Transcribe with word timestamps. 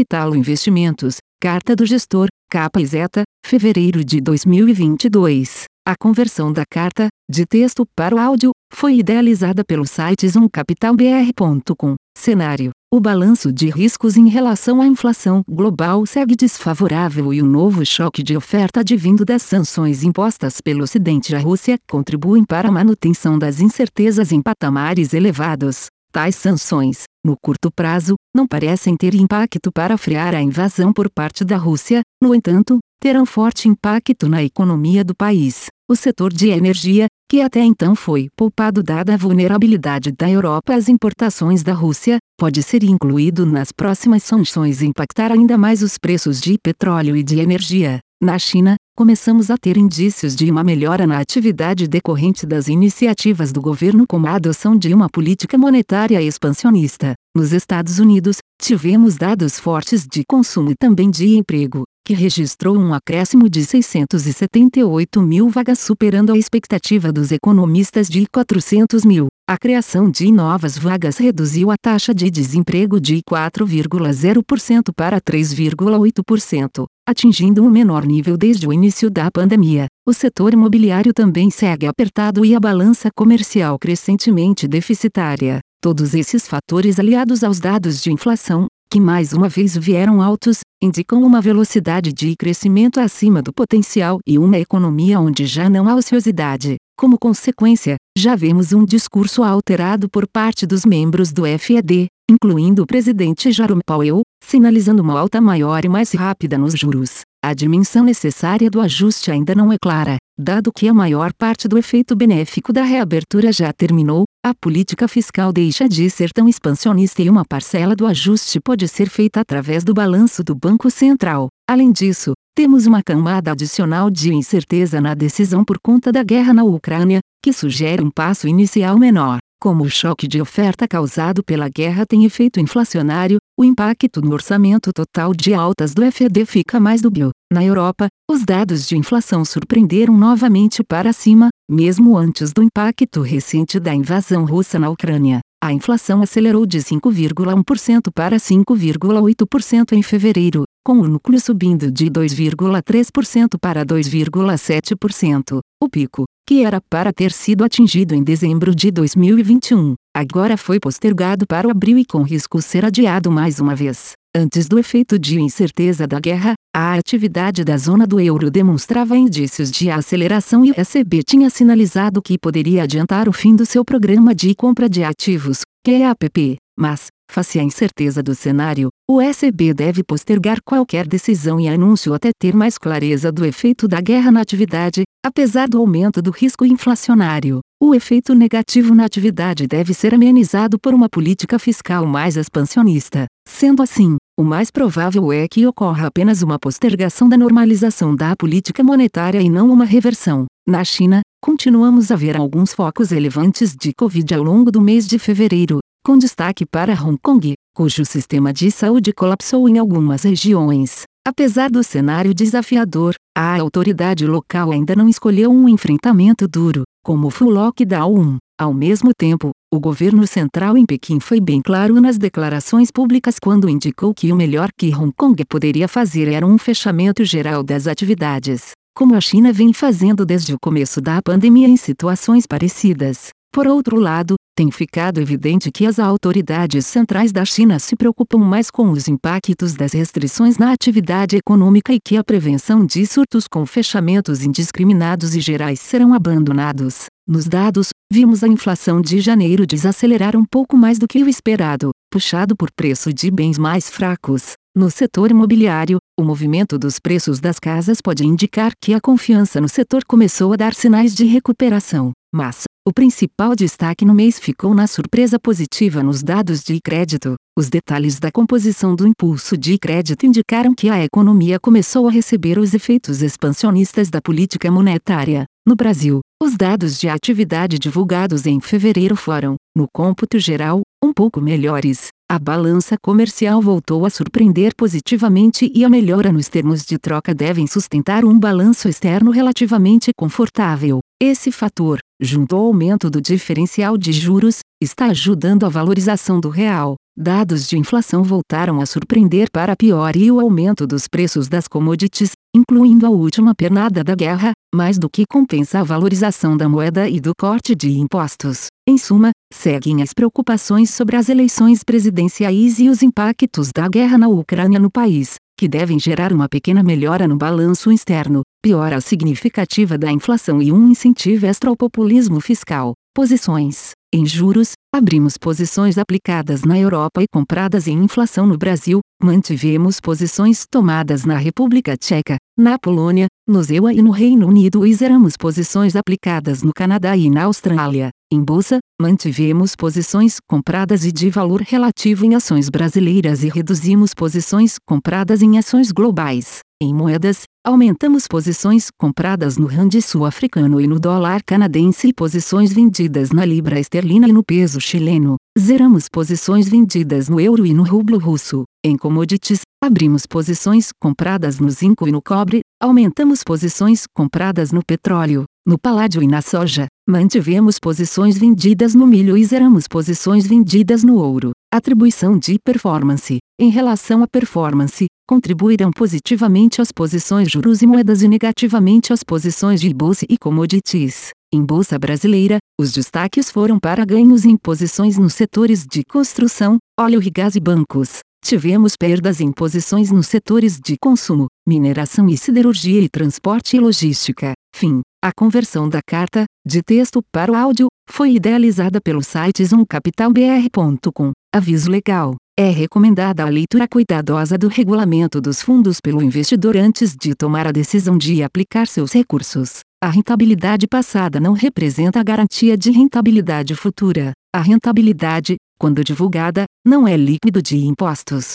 Capital 0.00 0.34
Investimentos, 0.34 1.16
Carta 1.38 1.76
do 1.76 1.84
Gestor, 1.84 2.28
capa 2.50 2.80
e 2.80 2.86
zeta, 2.86 3.22
fevereiro 3.44 4.02
de 4.02 4.18
2022. 4.18 5.64
A 5.86 5.94
conversão 5.94 6.50
da 6.50 6.62
carta, 6.64 7.08
de 7.30 7.44
texto 7.44 7.84
para 7.94 8.14
o 8.14 8.18
áudio, 8.18 8.50
foi 8.72 8.96
idealizada 8.96 9.62
pelo 9.62 9.86
site 9.86 10.26
zoomcapitalbr.com. 10.26 11.96
Cenário: 12.16 12.70
O 12.90 12.98
balanço 12.98 13.52
de 13.52 13.68
riscos 13.68 14.16
em 14.16 14.26
relação 14.26 14.80
à 14.80 14.86
inflação 14.86 15.42
global 15.46 16.06
segue 16.06 16.34
desfavorável 16.34 17.34
e 17.34 17.42
o 17.42 17.46
novo 17.46 17.84
choque 17.84 18.22
de 18.22 18.34
oferta 18.34 18.80
advindo 18.80 19.22
das 19.22 19.42
sanções 19.42 20.02
impostas 20.02 20.62
pelo 20.62 20.84
Ocidente 20.84 21.36
à 21.36 21.38
Rússia 21.38 21.76
contribuem 21.90 22.42
para 22.42 22.68
a 22.70 22.72
manutenção 22.72 23.38
das 23.38 23.60
incertezas 23.60 24.32
em 24.32 24.40
patamares 24.40 25.12
elevados. 25.12 25.88
Tais 26.12 26.34
sanções, 26.34 27.04
no 27.24 27.36
curto 27.40 27.70
prazo, 27.70 28.16
não 28.34 28.44
parecem 28.44 28.96
ter 28.96 29.14
impacto 29.14 29.70
para 29.72 29.96
frear 29.96 30.34
a 30.34 30.42
invasão 30.42 30.92
por 30.92 31.08
parte 31.08 31.44
da 31.44 31.56
Rússia, 31.56 32.02
no 32.20 32.34
entanto, 32.34 32.80
terão 33.00 33.24
forte 33.24 33.68
impacto 33.68 34.28
na 34.28 34.42
economia 34.42 35.04
do 35.04 35.14
país. 35.14 35.66
O 35.88 35.94
setor 35.94 36.32
de 36.32 36.48
energia, 36.48 37.06
que 37.30 37.40
até 37.40 37.60
então 37.60 37.94
foi 37.94 38.28
poupado 38.36 38.82
dada 38.82 39.14
a 39.14 39.16
vulnerabilidade 39.16 40.10
da 40.10 40.28
Europa 40.28 40.74
às 40.74 40.88
importações 40.88 41.62
da 41.62 41.72
Rússia, 41.72 42.18
pode 42.36 42.60
ser 42.62 42.82
incluído 42.82 43.46
nas 43.46 43.70
próximas 43.70 44.24
sanções 44.24 44.82
e 44.82 44.86
impactar 44.86 45.30
ainda 45.30 45.56
mais 45.56 45.80
os 45.80 45.96
preços 45.96 46.40
de 46.40 46.56
petróleo 46.60 47.16
e 47.16 47.22
de 47.22 47.38
energia. 47.38 48.00
Na 48.20 48.38
China, 48.38 48.76
começamos 49.00 49.50
a 49.50 49.56
ter 49.56 49.78
indícios 49.78 50.36
de 50.36 50.50
uma 50.50 50.62
melhora 50.62 51.06
na 51.06 51.20
atividade 51.20 51.88
decorrente 51.88 52.44
das 52.44 52.68
iniciativas 52.68 53.50
do 53.50 53.58
governo 53.58 54.04
como 54.06 54.26
a 54.26 54.34
adoção 54.34 54.76
de 54.76 54.92
uma 54.92 55.08
política 55.08 55.56
monetária 55.56 56.20
expansionista. 56.20 57.14
Nos 57.34 57.50
Estados 57.50 57.98
Unidos, 57.98 58.36
tivemos 58.60 59.16
dados 59.16 59.58
fortes 59.58 60.06
de 60.06 60.22
consumo 60.28 60.72
e 60.72 60.74
também 60.78 61.10
de 61.10 61.34
emprego, 61.34 61.84
que 62.06 62.12
registrou 62.12 62.76
um 62.76 62.92
acréscimo 62.92 63.48
de 63.48 63.64
678 63.64 65.22
mil 65.22 65.48
vagas 65.48 65.78
superando 65.78 66.30
a 66.30 66.36
expectativa 66.36 67.10
dos 67.10 67.32
economistas 67.32 68.06
de 68.06 68.26
400 68.30 69.02
mil. 69.02 69.28
A 69.50 69.58
criação 69.58 70.08
de 70.08 70.30
novas 70.30 70.78
vagas 70.78 71.18
reduziu 71.18 71.72
a 71.72 71.74
taxa 71.76 72.14
de 72.14 72.30
desemprego 72.30 73.00
de 73.00 73.20
4,0% 73.28 74.92
para 74.94 75.20
3,8%, 75.20 76.84
atingindo 77.04 77.64
um 77.64 77.68
menor 77.68 78.06
nível 78.06 78.36
desde 78.36 78.68
o 78.68 78.72
início 78.72 79.10
da 79.10 79.28
pandemia. 79.28 79.88
O 80.06 80.12
setor 80.12 80.52
imobiliário 80.52 81.12
também 81.12 81.50
segue 81.50 81.88
apertado 81.88 82.44
e 82.44 82.54
a 82.54 82.60
balança 82.60 83.10
comercial 83.12 83.76
crescentemente 83.76 84.68
deficitária. 84.68 85.58
Todos 85.82 86.14
esses 86.14 86.46
fatores 86.46 87.00
aliados 87.00 87.42
aos 87.42 87.58
dados 87.58 88.00
de 88.00 88.12
inflação, 88.12 88.68
que 88.88 89.00
mais 89.00 89.32
uma 89.32 89.48
vez 89.48 89.76
vieram 89.76 90.22
altos, 90.22 90.60
indicam 90.80 91.24
uma 91.24 91.40
velocidade 91.40 92.12
de 92.12 92.36
crescimento 92.36 93.00
acima 93.00 93.42
do 93.42 93.52
potencial 93.52 94.20
e 94.24 94.38
uma 94.38 94.60
economia 94.60 95.18
onde 95.18 95.44
já 95.44 95.68
não 95.68 95.88
há 95.88 95.96
ociosidade. 95.96 96.76
Como 97.00 97.18
consequência, 97.18 97.96
já 98.14 98.36
vemos 98.36 98.74
um 98.74 98.84
discurso 98.84 99.42
alterado 99.42 100.06
por 100.06 100.28
parte 100.28 100.66
dos 100.66 100.84
membros 100.84 101.32
do 101.32 101.44
FED, 101.58 102.08
incluindo 102.30 102.82
o 102.82 102.86
presidente 102.86 103.50
Jerome 103.50 103.80
Powell, 103.86 104.20
sinalizando 104.44 105.02
uma 105.02 105.18
alta 105.18 105.40
maior 105.40 105.82
e 105.82 105.88
mais 105.88 106.12
rápida 106.12 106.58
nos 106.58 106.74
juros. 106.74 107.22
A 107.42 107.54
dimensão 107.54 108.04
necessária 108.04 108.70
do 108.70 108.82
ajuste 108.82 109.30
ainda 109.30 109.54
não 109.54 109.72
é 109.72 109.76
clara, 109.82 110.18
dado 110.38 110.70
que 110.70 110.88
a 110.88 110.92
maior 110.92 111.32
parte 111.32 111.66
do 111.66 111.78
efeito 111.78 112.14
benéfico 112.14 112.70
da 112.70 112.82
reabertura 112.82 113.50
já 113.50 113.72
terminou, 113.72 114.24
a 114.44 114.52
política 114.54 115.08
fiscal 115.08 115.54
deixa 115.54 115.88
de 115.88 116.10
ser 116.10 116.30
tão 116.34 116.46
expansionista 116.46 117.22
e 117.22 117.30
uma 117.30 117.46
parcela 117.46 117.96
do 117.96 118.06
ajuste 118.06 118.60
pode 118.60 118.86
ser 118.88 119.08
feita 119.08 119.40
através 119.40 119.84
do 119.84 119.94
balanço 119.94 120.44
do 120.44 120.54
Banco 120.54 120.90
Central. 120.90 121.48
Além 121.70 121.92
disso, 121.92 122.32
temos 122.52 122.84
uma 122.84 123.00
camada 123.00 123.52
adicional 123.52 124.10
de 124.10 124.34
incerteza 124.34 125.00
na 125.00 125.14
decisão 125.14 125.64
por 125.64 125.78
conta 125.80 126.10
da 126.10 126.20
guerra 126.20 126.52
na 126.52 126.64
Ucrânia, 126.64 127.20
que 127.40 127.52
sugere 127.52 128.02
um 128.02 128.10
passo 128.10 128.48
inicial 128.48 128.98
menor. 128.98 129.38
Como 129.62 129.84
o 129.84 129.88
choque 129.88 130.26
de 130.26 130.42
oferta 130.42 130.88
causado 130.88 131.44
pela 131.44 131.68
guerra 131.68 132.04
tem 132.04 132.24
efeito 132.24 132.58
inflacionário, 132.58 133.38
o 133.56 133.64
impacto 133.64 134.20
no 134.20 134.32
orçamento 134.32 134.90
total 134.92 135.32
de 135.32 135.54
altas 135.54 135.94
do 135.94 136.02
FED 136.10 136.44
fica 136.44 136.80
mais 136.80 137.00
dúbio. 137.00 137.30
Na 137.52 137.62
Europa, 137.62 138.08
os 138.28 138.44
dados 138.44 138.84
de 138.84 138.96
inflação 138.96 139.44
surpreenderam 139.44 140.18
novamente 140.18 140.82
para 140.82 141.12
cima, 141.12 141.50
mesmo 141.70 142.16
antes 142.16 142.52
do 142.52 142.64
impacto 142.64 143.20
recente 143.20 143.78
da 143.78 143.94
invasão 143.94 144.44
russa 144.44 144.76
na 144.76 144.90
Ucrânia. 144.90 145.38
A 145.62 145.72
inflação 145.72 146.20
acelerou 146.20 146.66
de 146.66 146.78
5,1% 146.78 148.10
para 148.12 148.38
5,8% 148.38 149.92
em 149.92 150.02
fevereiro, 150.02 150.64
com 150.84 150.94
o 150.94 151.08
núcleo 151.08 151.40
subindo 151.40 151.90
de 151.90 152.10
2,3% 152.10 153.58
para 153.60 153.84
2,7%. 153.84 155.60
O 155.82 155.88
pico, 155.88 156.24
que 156.46 156.64
era 156.64 156.80
para 156.80 157.12
ter 157.12 157.32
sido 157.32 157.64
atingido 157.64 158.14
em 158.14 158.22
dezembro 158.22 158.74
de 158.74 158.90
2021, 158.90 159.94
agora 160.16 160.56
foi 160.56 160.80
postergado 160.80 161.46
para 161.46 161.70
abril 161.70 161.98
e 161.98 162.04
com 162.04 162.22
risco 162.22 162.60
ser 162.60 162.84
adiado 162.84 163.30
mais 163.30 163.60
uma 163.60 163.74
vez. 163.74 164.12
Antes 164.34 164.68
do 164.68 164.78
efeito 164.78 165.18
de 165.18 165.40
incerteza 165.40 166.06
da 166.06 166.20
guerra, 166.20 166.54
a 166.74 166.94
atividade 166.94 167.64
da 167.64 167.76
zona 167.76 168.06
do 168.06 168.20
euro 168.20 168.48
demonstrava 168.48 169.16
indícios 169.16 169.72
de 169.72 169.90
aceleração 169.90 170.64
e 170.64 170.70
o 170.70 170.74
ECB 170.80 171.24
tinha 171.24 171.50
sinalizado 171.50 172.22
que 172.22 172.38
poderia 172.38 172.84
adiantar 172.84 173.28
o 173.28 173.32
fim 173.32 173.56
do 173.56 173.66
seu 173.66 173.84
programa 173.84 174.32
de 174.32 174.54
compra 174.54 174.88
de 174.88 175.02
ativos, 175.02 175.62
QAPP, 175.84 176.58
mas, 176.78 177.08
face 177.30 177.58
à 177.58 177.62
incerteza 177.62 178.22
do 178.22 178.34
cenário, 178.34 178.90
o 179.08 179.22
ECB 179.22 179.72
deve 179.72 180.02
postergar 180.02 180.58
qualquer 180.62 181.06
decisão 181.06 181.60
e 181.60 181.68
anúncio 181.68 182.12
até 182.12 182.30
ter 182.38 182.54
mais 182.54 182.76
clareza 182.76 183.30
do 183.32 183.44
efeito 183.46 183.86
da 183.88 184.00
guerra 184.00 184.30
na 184.30 184.40
atividade, 184.40 185.04
apesar 185.24 185.68
do 185.68 185.78
aumento 185.78 186.20
do 186.20 186.30
risco 186.30 186.66
inflacionário. 186.66 187.60
O 187.82 187.94
efeito 187.94 188.34
negativo 188.34 188.94
na 188.94 189.04
atividade 189.04 189.66
deve 189.66 189.94
ser 189.94 190.12
amenizado 190.14 190.78
por 190.78 190.92
uma 190.92 191.08
política 191.08 191.58
fiscal 191.58 192.04
mais 192.04 192.36
expansionista. 192.36 193.26
Sendo 193.48 193.82
assim, 193.82 194.16
o 194.38 194.44
mais 194.44 194.70
provável 194.70 195.32
é 195.32 195.46
que 195.48 195.66
ocorra 195.66 196.08
apenas 196.08 196.42
uma 196.42 196.58
postergação 196.58 197.28
da 197.28 197.38
normalização 197.38 198.14
da 198.14 198.36
política 198.36 198.82
monetária 198.82 199.40
e 199.40 199.48
não 199.48 199.70
uma 199.70 199.84
reversão. 199.84 200.46
Na 200.68 200.84
China, 200.84 201.20
continuamos 201.42 202.10
a 202.10 202.16
ver 202.16 202.36
alguns 202.36 202.72
focos 202.72 203.10
relevantes 203.10 203.74
de 203.74 203.92
Covid 203.96 204.34
ao 204.34 204.42
longo 204.42 204.70
do 204.70 204.80
mês 204.80 205.06
de 205.06 205.18
fevereiro, 205.18 205.80
com 206.04 206.16
destaque 206.16 206.64
para 206.64 206.94
Hong 206.94 207.18
Kong, 207.22 207.54
cujo 207.74 208.04
sistema 208.04 208.52
de 208.52 208.70
saúde 208.70 209.12
colapsou 209.12 209.68
em 209.68 209.78
algumas 209.78 210.22
regiões. 210.22 211.02
Apesar 211.26 211.70
do 211.70 211.84
cenário 211.84 212.32
desafiador, 212.32 213.14
a 213.36 213.60
autoridade 213.60 214.26
local 214.26 214.72
ainda 214.72 214.96
não 214.96 215.08
escolheu 215.08 215.50
um 215.50 215.68
enfrentamento 215.68 216.48
duro, 216.48 216.82
como 217.04 217.26
o 217.26 217.30
full 217.30 217.50
lockdown. 217.50 218.38
Ao 218.58 218.72
mesmo 218.72 219.10
tempo, 219.16 219.50
o 219.72 219.78
governo 219.78 220.26
central 220.26 220.76
em 220.76 220.86
Pequim 220.86 221.20
foi 221.20 221.40
bem 221.40 221.60
claro 221.60 222.00
nas 222.00 222.18
declarações 222.18 222.90
públicas 222.90 223.36
quando 223.38 223.68
indicou 223.68 224.14
que 224.14 224.32
o 224.32 224.36
melhor 224.36 224.70
que 224.76 224.94
Hong 224.94 225.12
Kong 225.16 225.44
poderia 225.44 225.86
fazer 225.86 226.28
era 226.28 226.46
um 226.46 226.56
fechamento 226.56 227.24
geral 227.24 227.62
das 227.62 227.86
atividades, 227.86 228.72
como 228.96 229.14
a 229.14 229.20
China 229.20 229.52
vem 229.52 229.72
fazendo 229.72 230.24
desde 230.24 230.54
o 230.54 230.58
começo 230.60 231.00
da 231.00 231.20
pandemia 231.22 231.68
em 231.68 231.76
situações 231.76 232.46
parecidas. 232.46 233.28
Por 233.52 233.66
outro 233.66 233.98
lado, 233.98 234.36
tem 234.60 234.70
ficado 234.70 235.18
evidente 235.22 235.70
que 235.72 235.86
as 235.86 235.98
autoridades 235.98 236.84
centrais 236.84 237.32
da 237.32 237.46
China 237.46 237.78
se 237.78 237.96
preocupam 237.96 238.36
mais 238.36 238.70
com 238.70 238.90
os 238.90 239.08
impactos 239.08 239.72
das 239.72 239.94
restrições 239.94 240.58
na 240.58 240.70
atividade 240.70 241.34
econômica 241.34 241.94
e 241.94 241.98
que 241.98 242.18
a 242.18 242.22
prevenção 242.22 242.84
de 242.84 243.06
surtos 243.06 243.48
com 243.48 243.64
fechamentos 243.64 244.44
indiscriminados 244.44 245.34
e 245.34 245.40
gerais 245.40 245.80
serão 245.80 246.12
abandonados. 246.12 247.06
Nos 247.26 247.46
dados, 247.46 247.88
vimos 248.12 248.44
a 248.44 248.48
inflação 248.48 249.00
de 249.00 249.18
janeiro 249.18 249.66
desacelerar 249.66 250.36
um 250.36 250.44
pouco 250.44 250.76
mais 250.76 250.98
do 250.98 251.08
que 251.08 251.22
o 251.22 251.28
esperado, 251.28 251.90
puxado 252.12 252.54
por 252.54 252.70
preço 252.70 253.14
de 253.14 253.30
bens 253.30 253.56
mais 253.56 253.88
fracos. 253.88 254.52
No 254.76 254.90
setor 254.90 255.30
imobiliário, 255.30 255.96
o 256.18 256.22
movimento 256.22 256.78
dos 256.78 256.98
preços 256.98 257.40
das 257.40 257.58
casas 257.58 258.02
pode 258.02 258.26
indicar 258.26 258.72
que 258.78 258.92
a 258.92 259.00
confiança 259.00 259.58
no 259.58 259.70
setor 259.70 260.04
começou 260.04 260.52
a 260.52 260.56
dar 260.56 260.74
sinais 260.74 261.14
de 261.14 261.24
recuperação, 261.24 262.12
mas, 262.32 262.64
o 262.86 262.92
principal 262.92 263.54
destaque 263.54 264.04
no 264.04 264.14
mês 264.14 264.38
ficou 264.38 264.74
na 264.74 264.86
surpresa 264.86 265.38
positiva 265.38 266.02
nos 266.02 266.22
dados 266.22 266.62
de 266.62 266.80
crédito. 266.80 267.34
Os 267.58 267.68
detalhes 267.68 268.18
da 268.18 268.32
composição 268.32 268.94
do 268.96 269.06
impulso 269.06 269.56
de 269.56 269.78
crédito 269.78 270.24
indicaram 270.24 270.74
que 270.74 270.88
a 270.88 271.04
economia 271.04 271.60
começou 271.60 272.08
a 272.08 272.10
receber 272.10 272.58
os 272.58 272.72
efeitos 272.72 273.20
expansionistas 273.20 274.08
da 274.08 274.20
política 274.22 274.70
monetária. 274.70 275.44
No 275.66 275.76
Brasil, 275.76 276.20
os 276.42 276.56
dados 276.56 276.98
de 276.98 277.08
atividade 277.08 277.78
divulgados 277.78 278.46
em 278.46 278.58
fevereiro 278.60 279.14
foram, 279.14 279.56
no 279.76 279.86
cômputo 279.92 280.38
geral, 280.38 280.80
um 281.04 281.12
pouco 281.12 281.40
melhores. 281.40 282.08
A 282.30 282.38
balança 282.38 282.96
comercial 283.02 283.60
voltou 283.60 284.06
a 284.06 284.10
surpreender 284.10 284.72
positivamente 284.74 285.70
e 285.74 285.84
a 285.84 285.88
melhora 285.88 286.32
nos 286.32 286.48
termos 286.48 286.84
de 286.86 286.96
troca 286.96 287.34
devem 287.34 287.66
sustentar 287.66 288.24
um 288.24 288.38
balanço 288.38 288.88
externo 288.88 289.30
relativamente 289.30 290.12
confortável. 290.16 291.00
Esse 291.22 291.52
fator, 291.52 291.98
junto 292.18 292.56
ao 292.56 292.64
aumento 292.64 293.10
do 293.10 293.20
diferencial 293.20 293.98
de 293.98 294.10
juros, 294.10 294.60
está 294.82 295.08
ajudando 295.08 295.66
a 295.66 295.68
valorização 295.68 296.40
do 296.40 296.48
real. 296.48 296.94
dados 297.14 297.68
de 297.68 297.76
inflação 297.76 298.22
voltaram 298.22 298.80
a 298.80 298.86
surpreender 298.86 299.50
para 299.52 299.76
pior 299.76 300.16
e 300.16 300.32
o 300.32 300.40
aumento 300.40 300.86
dos 300.86 301.06
preços 301.06 301.46
das 301.46 301.68
commodities, 301.68 302.30
incluindo 302.56 303.04
a 303.04 303.10
última 303.10 303.54
pernada 303.54 304.02
da 304.02 304.14
guerra, 304.14 304.52
mais 304.74 304.98
do 304.98 305.10
que 305.10 305.26
compensa 305.30 305.80
a 305.80 305.84
valorização 305.84 306.56
da 306.56 306.66
moeda 306.66 307.06
e 307.06 307.20
do 307.20 307.32
corte 307.38 307.74
de 307.74 307.90
impostos. 307.98 308.68
Em 308.88 308.96
suma, 308.96 309.32
seguem 309.52 310.02
as 310.02 310.14
preocupações 310.14 310.88
sobre 310.88 311.16
as 311.16 311.28
eleições 311.28 311.84
presidenciais 311.84 312.78
e 312.78 312.88
os 312.88 313.02
impactos 313.02 313.68
da 313.76 313.86
guerra 313.86 314.16
na 314.16 314.28
Ucrânia 314.28 314.80
no 314.80 314.90
país, 314.90 315.34
que 315.58 315.68
devem 315.68 315.98
gerar 315.98 316.32
uma 316.32 316.48
pequena 316.48 316.82
melhora 316.82 317.28
no 317.28 317.36
balanço 317.36 317.92
externo, 317.92 318.40
piora 318.62 319.00
significativa 319.00 319.96
da 319.96 320.12
inflação 320.12 320.60
e 320.60 320.70
um 320.70 320.88
incentivo 320.88 321.46
extra 321.46 321.70
ao 321.70 321.76
populismo 321.76 322.40
fiscal. 322.40 322.92
Posições. 323.14 323.90
Em 324.12 324.26
juros, 324.26 324.72
abrimos 324.94 325.36
posições 325.36 325.96
aplicadas 325.96 326.62
na 326.62 326.78
Europa 326.78 327.22
e 327.22 327.26
compradas 327.32 327.86
em 327.86 327.96
inflação 327.96 328.46
no 328.46 328.58
Brasil, 328.58 329.00
mantivemos 329.22 330.00
posições 330.00 330.64
tomadas 330.68 331.24
na 331.24 331.36
República 331.36 331.96
Tcheca, 331.96 332.36
na 332.58 332.78
Polônia, 332.78 333.26
no 333.48 333.62
ZEUA 333.62 333.92
e 333.94 334.02
no 334.02 334.10
Reino 334.10 334.46
Unido 334.46 334.86
e 334.86 334.94
zeramos 334.94 335.36
posições 335.36 335.96
aplicadas 335.96 336.62
no 336.62 336.72
Canadá 336.74 337.16
e 337.16 337.30
na 337.30 337.44
Austrália. 337.44 338.10
Em 338.32 338.42
bolsa, 338.42 338.78
mantivemos 339.00 339.74
posições 339.74 340.38
compradas 340.48 341.04
e 341.04 341.12
de 341.12 341.30
valor 341.30 341.62
relativo 341.62 342.24
em 342.24 342.34
ações 342.34 342.68
brasileiras 342.68 343.42
e 343.42 343.48
reduzimos 343.48 344.12
posições 344.14 344.76
compradas 344.86 345.42
em 345.42 345.58
ações 345.58 345.90
globais. 345.90 346.60
Em 346.82 346.94
moedas, 346.94 347.42
aumentamos 347.62 348.26
posições 348.26 348.88
compradas 348.98 349.58
no 349.58 349.66
rand 349.66 349.90
sul-africano 350.00 350.80
e 350.80 350.86
no 350.86 350.98
dólar 350.98 351.42
canadense 351.44 352.08
e 352.08 352.12
posições 352.14 352.72
vendidas 352.72 353.32
na 353.32 353.44
libra 353.44 353.78
esterlina 353.78 354.26
e 354.26 354.32
no 354.32 354.42
peso 354.42 354.80
chileno. 354.80 355.36
Zeramos 355.58 356.08
posições 356.08 356.70
vendidas 356.70 357.28
no 357.28 357.38
euro 357.38 357.66
e 357.66 357.74
no 357.74 357.82
rublo 357.82 358.18
russo. 358.18 358.64
Em 358.82 358.96
commodities, 358.96 359.60
abrimos 359.84 360.24
posições 360.24 360.88
compradas 360.98 361.60
no 361.60 361.68
zinco 361.68 362.08
e 362.08 362.12
no 362.12 362.22
cobre, 362.22 362.60
aumentamos 362.82 363.44
posições 363.44 364.04
compradas 364.16 364.72
no 364.72 364.80
petróleo, 364.82 365.44
no 365.66 365.78
paládio 365.78 366.22
e 366.22 366.26
na 366.26 366.40
soja, 366.40 366.86
mantivemos 367.08 367.78
posições 367.78 368.38
vendidas 368.38 368.94
no 368.94 369.06
milho 369.06 369.36
e 369.36 369.44
zeramos 369.44 369.86
posições 369.86 370.46
vendidas 370.46 371.04
no 371.04 371.16
ouro. 371.16 371.50
Atribuição 371.72 372.38
de 372.38 372.58
performance. 372.64 373.38
Em 373.60 373.68
relação 373.68 374.22
à 374.22 374.26
performance, 374.26 375.06
contribuirão 375.28 375.90
positivamente 375.90 376.80
as 376.80 376.90
posições 376.90 377.50
juros 377.50 377.82
e 377.82 377.86
moedas 377.86 378.22
e 378.22 378.28
negativamente 378.28 379.12
as 379.12 379.22
posições 379.22 379.80
de 379.80 379.92
bolsa 379.92 380.24
e 380.28 380.38
commodities. 380.38 381.30
Em 381.52 381.62
bolsa 381.62 381.98
brasileira, 381.98 382.58
os 382.80 382.90
destaques 382.90 383.50
foram 383.50 383.78
para 383.78 384.04
ganhos 384.04 384.44
em 384.44 384.56
posições 384.56 385.18
nos 385.18 385.34
setores 385.34 385.86
de 385.86 386.02
construção, 386.04 386.78
óleo 386.98 387.22
e 387.22 387.30
gás 387.30 387.54
e 387.54 387.60
bancos. 387.60 388.20
Tivemos 388.42 388.96
perdas 388.96 389.40
em 389.40 389.52
posições 389.52 390.10
nos 390.10 390.26
setores 390.26 390.80
de 390.82 390.96
consumo, 390.98 391.48
mineração 391.68 392.28
e 392.28 392.36
siderurgia 392.36 393.02
e 393.02 393.08
transporte 393.08 393.76
e 393.76 393.80
logística. 393.80 394.54
Fim. 394.74 395.02
A 395.22 395.32
conversão 395.36 395.86
da 395.86 396.00
carta, 396.00 396.46
de 396.66 396.82
texto 396.82 397.22
para 397.30 397.52
o 397.52 397.54
áudio, 397.54 397.88
foi 398.08 398.36
idealizada 398.36 399.02
pelo 399.02 399.22
site 399.22 399.62
zoomcapitalbr.com. 399.62 401.32
Aviso 401.54 401.90
legal. 401.90 402.36
É 402.58 402.70
recomendada 402.70 403.44
a 403.44 403.48
leitura 403.50 403.86
cuidadosa 403.86 404.56
do 404.56 404.66
regulamento 404.66 405.38
dos 405.38 405.60
fundos 405.60 405.98
pelo 406.00 406.22
investidor 406.22 406.74
antes 406.74 407.14
de 407.14 407.34
tomar 407.34 407.66
a 407.66 407.72
decisão 407.72 408.16
de 408.16 408.42
aplicar 408.42 408.86
seus 408.86 409.12
recursos. 409.12 409.80
A 410.02 410.08
rentabilidade 410.08 410.86
passada 410.88 411.38
não 411.38 411.52
representa 411.52 412.18
a 412.18 412.24
garantia 412.24 412.74
de 412.74 412.90
rentabilidade 412.90 413.74
futura. 413.74 414.32
A 414.54 414.62
rentabilidade, 414.62 415.56
quando 415.78 416.02
divulgada, 416.02 416.64
não 416.82 417.06
é 417.06 417.14
líquido 417.14 417.60
de 417.60 417.76
impostos. 417.76 418.54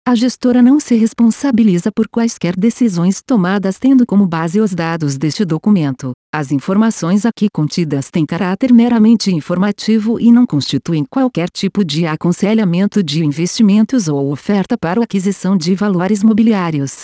A 0.11 0.15
gestora 0.15 0.61
não 0.61 0.77
se 0.77 0.93
responsabiliza 0.95 1.89
por 1.89 2.05
quaisquer 2.05 2.53
decisões 2.53 3.21
tomadas 3.25 3.79
tendo 3.79 4.05
como 4.05 4.27
base 4.27 4.59
os 4.59 4.75
dados 4.75 5.17
deste 5.17 5.45
documento. 5.45 6.11
As 6.35 6.51
informações 6.51 7.25
aqui 7.25 7.47
contidas 7.49 8.09
têm 8.11 8.25
caráter 8.25 8.73
meramente 8.73 9.33
informativo 9.33 10.19
e 10.19 10.29
não 10.29 10.45
constituem 10.45 11.05
qualquer 11.09 11.49
tipo 11.49 11.85
de 11.85 12.05
aconselhamento 12.05 13.01
de 13.01 13.23
investimentos 13.23 14.09
ou 14.09 14.33
oferta 14.33 14.77
para 14.77 15.01
aquisição 15.01 15.55
de 15.55 15.73
valores 15.75 16.21
mobiliários. 16.21 17.03